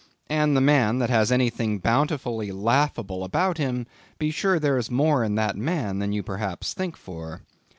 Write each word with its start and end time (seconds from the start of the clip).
And 0.31 0.57
the 0.57 0.61
man 0.61 0.97
that 0.97 1.11
has 1.11 1.31
anything 1.31 1.77
bountifully 1.77 2.51
laughable 2.51 3.23
about 3.23 3.59
him, 3.59 3.85
be 4.17 4.31
sure 4.31 4.57
there 4.57 4.79
is 4.79 4.89
more 4.89 5.23
in 5.23 5.35
that 5.35 5.55
man 5.55 5.99
than 5.99 6.11
you 6.11 6.23
perhaps 6.23 6.73
think 6.73 6.97
for. 6.97 7.41